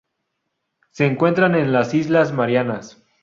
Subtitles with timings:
[0.89, 3.05] Se encuentran en las Islas Marianas.